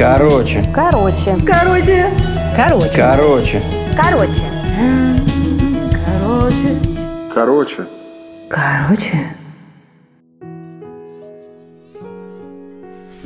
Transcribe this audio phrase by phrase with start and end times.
[0.00, 0.64] Короче.
[0.74, 1.36] Короче.
[1.46, 2.06] Короче.
[2.56, 2.90] Короче.
[2.96, 3.60] Короче.
[3.94, 4.40] Короче.
[6.06, 6.78] Короче.
[7.34, 7.86] Короче.
[8.48, 9.36] Короче.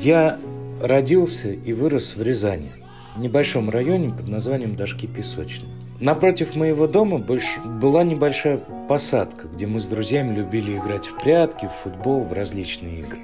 [0.00, 0.38] Я
[0.80, 2.70] родился и вырос в Рязани,
[3.16, 5.79] в небольшом районе под названием Дашки Песочные.
[6.00, 8.58] Напротив моего дома была небольшая
[8.88, 13.18] посадка, где мы с друзьями любили играть в прятки, в футбол, в различные игры.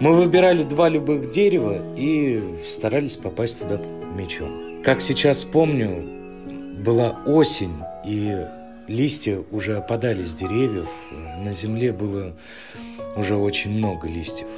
[0.00, 3.80] Мы выбирали два любых дерева и старались попасть туда
[4.16, 4.82] мячом.
[4.82, 6.04] Как сейчас помню,
[6.84, 8.44] была осень, и
[8.88, 10.88] листья уже опадали с деревьев,
[11.44, 12.34] на земле было
[13.16, 14.48] уже очень много листьев.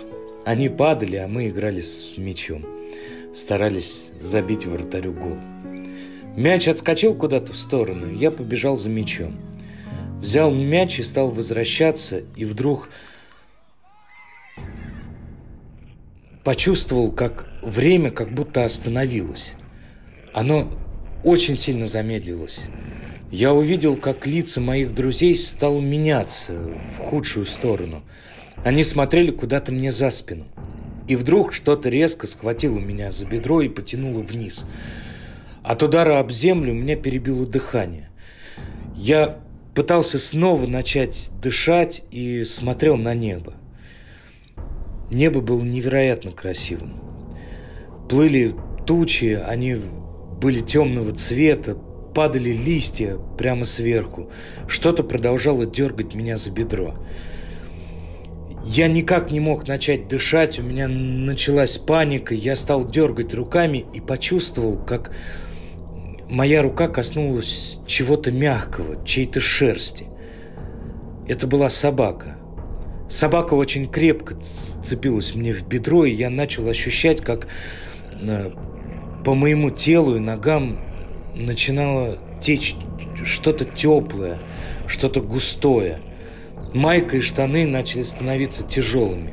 [0.46, 2.64] Они падали, а мы играли с мячом.
[3.34, 5.36] Старались забить вратарю гол.
[6.38, 9.36] Мяч отскочил куда-то в сторону, я побежал за мячом.
[10.20, 12.90] Взял мяч и стал возвращаться, и вдруг
[16.44, 19.54] почувствовал, как время как будто остановилось.
[20.32, 20.70] Оно
[21.24, 22.60] очень сильно замедлилось.
[23.32, 28.04] Я увидел, как лица моих друзей стало меняться в худшую сторону.
[28.64, 30.44] Они смотрели куда-то мне за спину.
[31.08, 34.66] И вдруг что-то резко схватило меня за бедро и потянуло вниз.
[35.68, 38.08] От удара об землю меня перебило дыхание.
[38.96, 39.38] Я
[39.74, 43.52] пытался снова начать дышать и смотрел на небо.
[45.10, 46.94] Небо было невероятно красивым.
[48.08, 48.54] Плыли
[48.86, 49.76] тучи, они
[50.40, 51.74] были темного цвета,
[52.14, 54.30] падали листья прямо сверху.
[54.68, 56.94] Что-то продолжало дергать меня за бедро.
[58.64, 64.00] Я никак не мог начать дышать, у меня началась паника, я стал дергать руками и
[64.00, 65.10] почувствовал, как
[66.28, 70.06] моя рука коснулась чего-то мягкого, чьей-то шерсти.
[71.26, 72.36] Это была собака.
[73.08, 77.48] Собака очень крепко цепилась мне в бедро, и я начал ощущать, как
[78.20, 78.50] э,
[79.24, 80.80] по моему телу и ногам
[81.34, 82.76] начинало течь
[83.24, 84.38] что-то теплое,
[84.86, 86.00] что-то густое.
[86.74, 89.32] Майка и штаны начали становиться тяжелыми.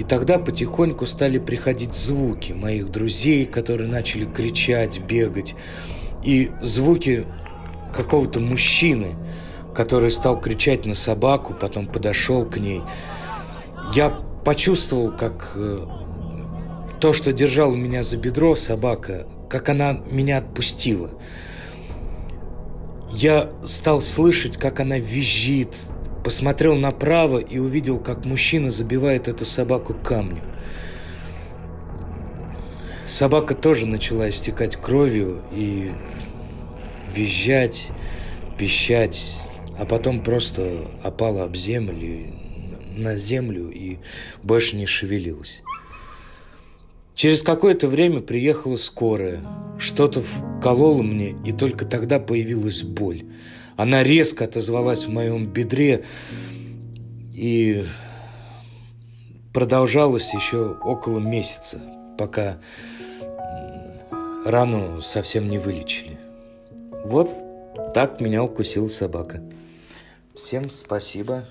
[0.00, 5.54] И тогда потихоньку стали приходить звуки моих друзей, которые начали кричать, бегать.
[6.24, 7.26] И звуки
[7.94, 9.08] какого-то мужчины,
[9.74, 12.80] который стал кричать на собаку, потом подошел к ней.
[13.92, 14.08] Я
[14.42, 15.80] почувствовал, как э,
[16.98, 21.10] то, что держало меня за бедро, собака, как она меня отпустила.
[23.10, 25.76] Я стал слышать, как она визжит,
[26.24, 30.42] посмотрел направо и увидел, как мужчина забивает эту собаку камнем.
[33.06, 35.90] Собака тоже начала истекать кровью и
[37.12, 37.88] визжать,
[38.56, 39.48] пищать,
[39.78, 42.32] а потом просто опала об землю,
[42.96, 43.98] на землю и
[44.42, 45.62] больше не шевелилась.
[47.14, 49.40] Через какое-то время приехала скорая.
[49.78, 53.24] Что-то вкололо мне, и только тогда появилась боль.
[53.80, 56.04] Она резко отозвалась в моем бедре
[57.32, 57.86] и
[59.54, 61.80] продолжалась еще около месяца,
[62.18, 62.58] пока
[64.44, 66.18] рану совсем не вылечили.
[67.06, 67.30] Вот
[67.94, 69.42] так меня укусила собака.
[70.34, 71.46] Всем спасибо.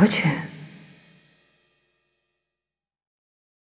[0.00, 0.30] 而且